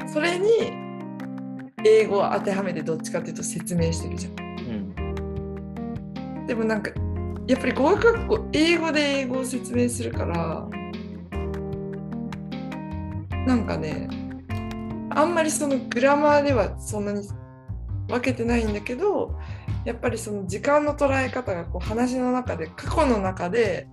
[0.07, 0.71] それに
[1.83, 4.33] 英語を当てはめてどっちかっていうと説明してるじゃん。
[4.39, 4.43] う
[6.43, 6.47] ん。
[6.47, 6.91] でもなんか
[7.47, 10.67] やっぱり語学学校英語で英語を説明するから
[13.45, 14.09] なんかね
[15.11, 17.27] あんまりそのグラマーではそんなに
[18.07, 19.39] 分けてないんだけど
[19.85, 23.87] やっぱりその時間の捉え方がこう話の中で過去の中で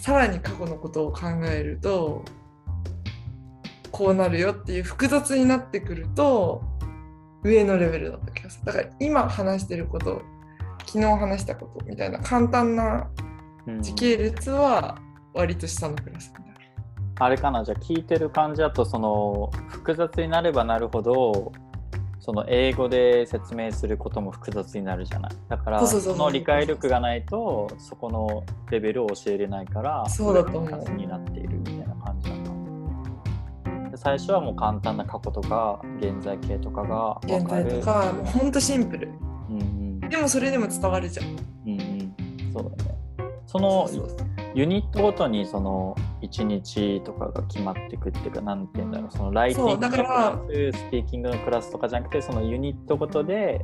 [0.00, 2.24] さらに過去のことを考えると
[4.00, 6.62] こうなるよっていう複雑になってくると
[7.44, 8.64] 上のレベルだった気がする。
[8.64, 10.22] だから今話してること
[10.86, 13.10] 昨日話したことみたいな簡単な
[13.66, 13.82] うん。
[13.82, 14.98] 時系列は
[15.34, 17.26] 割と下のクラスみたいな。
[17.26, 17.62] あれかな？
[17.62, 21.52] じゃあ聞いてる感じだとその複雑になればなるほど
[22.20, 25.32] その英語で説明することも複雑になるじゃない。
[25.50, 30.90] だからその理解力がないとそこのレベルを教えれないからそうだと思う。
[30.92, 31.58] になっている。
[31.58, 31.79] みたいな
[34.02, 39.10] 最初はもう簡単な過去とか現在形とかが分現在とかもうほんとシンプル。
[39.50, 40.00] うんうん。
[40.00, 41.26] でもそれでも伝わるじゃん。
[41.66, 42.14] うんうん。
[42.50, 42.98] そうだね。
[43.44, 43.90] その
[44.54, 53.60] ユニットごとにその1日とかが決まってくっていうか、なんて言うんだろう、そのライティングのクラス、スピーキングのクラスとかじゃなくて、そのユニットごとで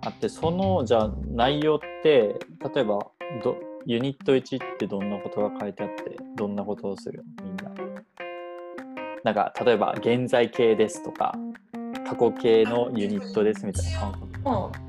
[0.00, 2.38] あって、そのじゃあ内容って、
[2.74, 3.00] 例えば
[3.44, 7.22] どユニット1ってどんなことが書いてあって、どんなことをする？
[7.42, 7.71] のみんな。
[9.24, 11.34] なんか例えば現在形ですとか、
[12.06, 14.12] 過去形のユニットですみたいな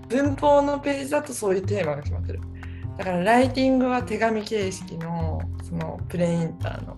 [0.09, 2.41] 文法のページだとそういうテーマが決まってる。
[2.97, 6.97] だからライティングは手紙形式のそのプレインターの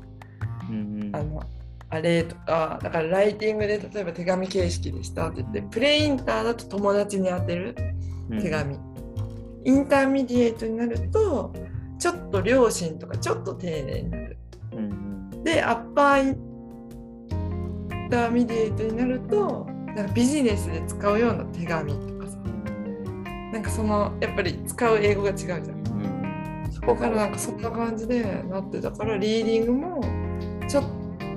[0.69, 1.15] うんうん。
[1.15, 1.43] あの
[1.89, 7.75] あれとかだからライティングで例えば手紙形式でしたって言ってプレインターだと友達に当てる
[8.29, 8.41] うん。
[8.41, 8.77] 手紙、
[9.65, 11.53] intermediate になると
[11.99, 14.37] ちょっと両親とかちょっと丁寧になる。
[14.71, 14.81] うんう
[15.37, 15.43] ん。
[15.43, 22.37] で upper intermediate になるとなんかビジネスで使うような手紙とかさ。
[23.51, 25.59] なんかそのやっぱり使う英語が違うじゃん。
[25.59, 25.61] う
[26.67, 26.71] ん。
[26.71, 30.01] そこだからなんかそんな感じでなってたからリーディングも
[30.67, 30.83] ちょっ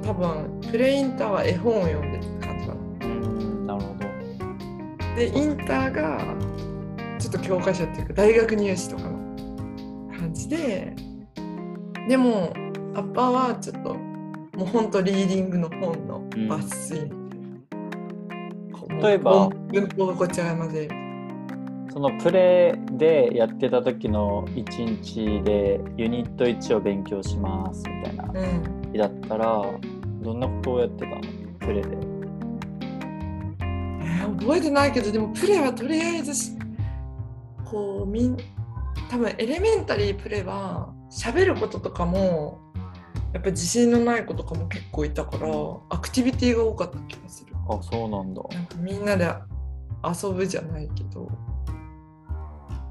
[0.02, 3.06] と多分 pre-inter は絵本を読んでた感じかな。
[3.06, 3.66] うん。
[3.66, 3.98] なるほど。
[5.16, 6.18] でインターが
[7.18, 9.10] ちょっと教科書っていうか大学入試とかの
[10.18, 10.94] 感じで
[12.08, 12.52] でも
[12.94, 14.07] アッパーはちょっと
[14.58, 16.98] もうほんとリーディングの本の抜粋。
[17.02, 17.10] う
[19.00, 19.48] 例えば。
[19.48, 28.24] 文法がごちゃ混ぜるそのプレイでやってた時の1日でユニット1を勉強しますみたいな。
[28.34, 28.92] うん。
[28.92, 29.62] 日だったら
[30.22, 31.20] どんなことをやってたの？
[31.60, 31.88] プレイで。
[31.90, 36.52] えー覚えてないけどでもプレはとりあえずし
[37.64, 38.36] こうみん
[39.08, 42.67] 多分エレメンタリープレは喋ることとかも
[43.32, 45.48] やっぱ自信のない子とかも結構いたから
[45.90, 47.54] アクティビティが多かった気がする。
[47.68, 49.28] あそうなんだ、なんかみんなで
[50.02, 51.28] 遊ぶじゃないけど。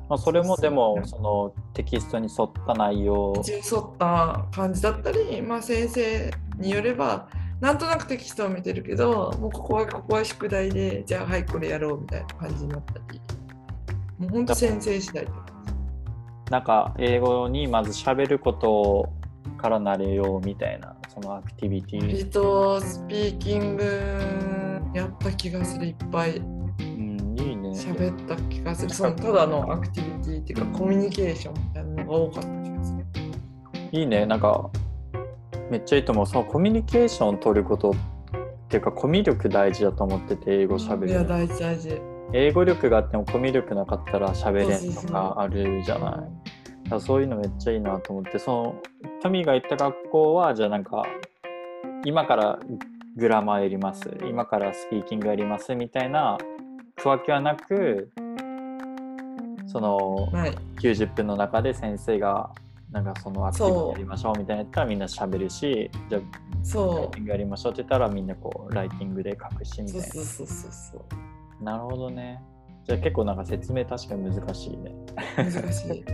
[0.09, 3.33] まあ、それもでもそそのテキストに沿った内容。
[3.45, 7.27] 沿った感じだったり、まあ、先生によれば
[7.59, 13.19] なんとなくテキストを見てるけどもうここはここは宿題でじゃあはいこれやろうみたいな感じになったり。
[14.17, 15.27] もうほんと先生次第
[16.49, 19.09] なんか英語にまず喋ること
[19.57, 23.83] からなれようみたいなそのアクティビティ、割とスピーキング
[24.93, 26.37] やった気がするいっぱい。
[26.37, 27.69] うん、いいね。
[27.69, 28.93] 喋った気がする。
[28.93, 33.05] そのただのアクティビティっていうかコミュニケーションみたいなのが多かった気がする。
[33.91, 34.25] いいね。
[34.25, 34.69] なんか
[35.69, 36.25] めっちゃいいと思う。
[36.27, 37.93] そのコミュニケーションを取ることっ
[38.69, 42.01] ていうかコミュ力大事だと思ってて英語喋いやる大事大事。
[42.33, 48.75] 英語力があってもコミュ力なかったら喋れんとかあるじゃないだそういうのめっちゃいいなと思ってその
[49.21, 51.03] トミーが行った学校はじゃあなんか
[52.05, 52.59] 今から
[53.15, 56.37] グラマーやります今からスピーキングやりますみたいな
[56.95, 58.11] 区分けはなく
[59.67, 60.55] そのはい。
[60.79, 62.51] 90分の中で先生が
[62.91, 66.27] なんかそのアクティビティやりましょうみたいなやったらみんな喋るしじゃあラ
[66.61, 70.07] イそティングやりましょうって言ったらみんなこうライティングで書くしうみたいな。
[70.07, 71.05] そうそうそうそ
[71.59, 71.63] う。
[71.63, 72.41] なるほどね。
[72.85, 74.95] じゃあ結構なんか説明確かに難しいね。
[75.35, 76.05] 難しい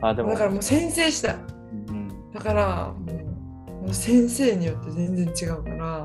[0.00, 1.34] あ、でも、だからもう先生次第。
[1.34, 3.20] うん、だからもう
[3.82, 6.04] もう先生によって全然違うから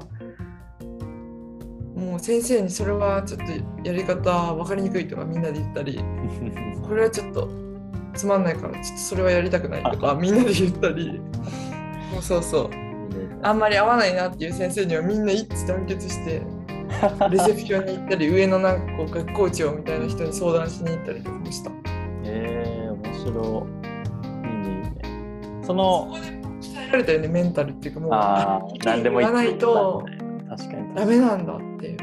[1.95, 3.45] もう先生にそれはちょっと
[3.87, 5.99] やり方分かりにくいとかみんなで言ったり
[6.87, 7.49] これはちょっと
[8.13, 11.19] つまんないからちょっとそれはやりたくないとかみんなで言ったり。
[12.11, 12.69] もうそうそう。
[13.41, 16.41] あんまり合わないなっていう先生にはみんな一致団結して
[17.29, 21.71] レセプションに行ったり上のなんかこう学校長みたいな人に相談しに行ったりとかもした。
[23.25, 24.47] 白い。
[24.47, 25.63] いいね。
[25.63, 26.15] その、
[26.61, 30.05] 鍛えられたよねメンタルっていうかもうあ意あ、 見言わないと
[30.49, 31.97] 確かにダメなんだっていう。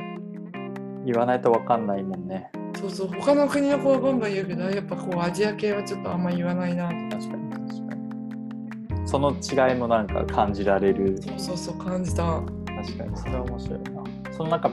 [1.05, 2.51] 言わないと分かんないもんね。
[2.75, 9.09] そうそう他の国の子はバンバン言うけどやっぱこうアジア系はちょっとあんま言わないなと確かに確かに。
[9.09, 11.21] その違いもなんか感じられる。
[11.21, 12.43] そうそうそう感じた。
[12.83, 14.03] 確かに、それは面白いな。
[14.33, 14.71] そのなんか、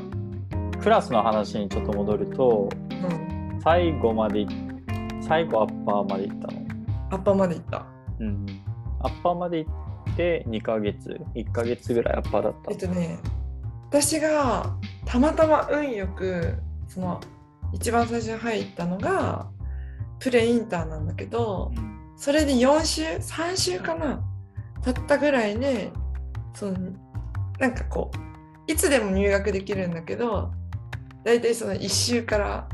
[0.81, 3.61] クラスの話にちょっと戻ると、うん。
[3.61, 4.47] 最後までい、
[5.29, 6.61] 最後アッパーまで行ったの？
[7.11, 7.85] アッパーまで行った。
[8.19, 8.45] うん。
[9.01, 9.71] アッパーまで行
[10.11, 12.77] って2ヶ月、1ヶ月ぐらいアッパーだったえっ。
[12.77, 13.19] とね
[13.89, 14.75] 私が
[15.05, 16.55] たまたま運よく
[16.87, 17.21] その
[17.73, 19.47] 一番最初に入ったのが
[20.19, 21.71] プレインターなんだけど
[22.17, 24.21] それで4週3週かな
[24.83, 25.91] 経ったぐらいで
[26.53, 26.77] その
[27.59, 28.11] なんかこ
[28.67, 30.51] ういつでも入学できるんだけど
[31.23, 32.69] 大体その1週から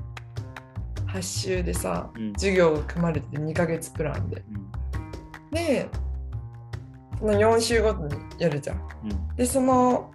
[1.16, 2.34] 8週でさうん。
[2.34, 4.44] 授業が組まれてて2ヶ月プランで。
[4.50, 5.52] うん。
[5.52, 5.90] で
[7.20, 8.78] その4週ごとにやるじゃん。
[9.04, 9.36] うん。
[9.36, 10.12] でその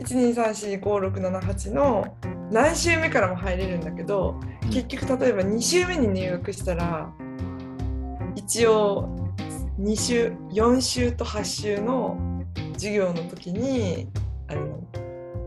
[0.00, 2.16] 1234567の
[2.50, 4.40] 何週目からも入れるんだけど
[4.72, 7.12] 結局例えば2週目に入学したら
[8.34, 9.14] 一応
[9.80, 12.16] 2週4週と8週の
[12.74, 14.08] 授業の時に
[14.48, 14.82] あの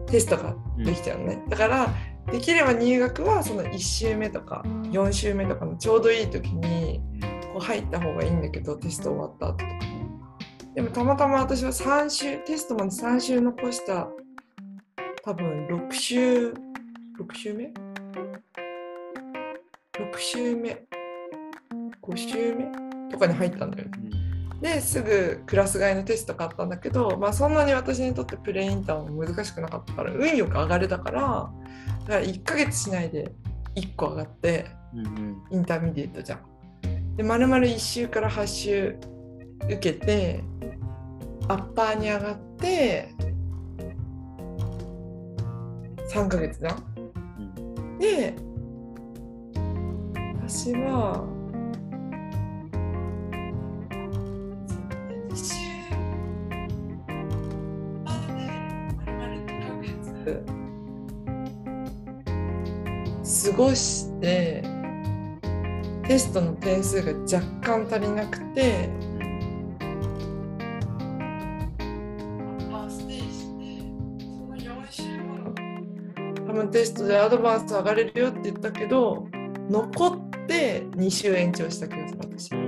[0.08, 1.90] テストができちゃうのね、だから
[2.32, 7.02] できれば入学はその1週目とか4週目とかのちょうどいい時に
[7.54, 9.72] こう入った方がいいんだけどテスト終わった後とか
[10.76, 14.08] でもたまたま私は3週テストまで3週残した
[15.24, 16.56] 多分6週6
[17.36, 17.72] 週目
[19.94, 20.84] ?6 週目
[22.02, 23.10] ？5週目？
[23.10, 24.33] とかに入ったんだよね。
[24.64, 31.52] ですぐクラス替えのテスト買ったんだけど、まあ、そんなに私にとってプレインターも難しくなかったから運よく上がれたからだか
[32.08, 33.34] ら1ヶ月しないで
[33.76, 34.68] 1個上がって
[35.52, 37.16] intermediate じゃん。
[37.18, 38.96] で丸々1週から8週
[39.66, 40.42] 受けて
[41.50, 43.14] アッパーに上がって
[46.10, 46.78] 3ヶ月だ
[47.38, 47.98] うん。
[48.00, 48.34] で
[50.48, 51.33] 私は
[60.24, 60.32] 2ヶ
[63.26, 64.64] 月過ごして
[66.08, 68.90] テストの点数が若干足りなくて
[76.46, 79.28] 多分テストでアドバンス上がれるよって言ったけど
[79.70, 82.63] 残って2週延長した気がする私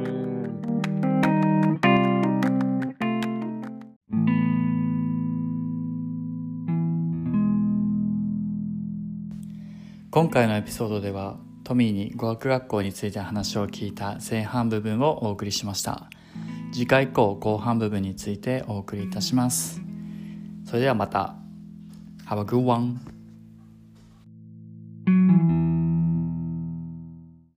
[10.15, 11.35] 今回のエピソードでは
[11.65, 16.09] トミーに語学学校について話を聞いた前半部分をお送りしました。
[16.71, 19.81] 次回以降後半部分についてお送りいたします。
[20.65, 21.35] それではまた。
[22.27, 23.14] Have a good one!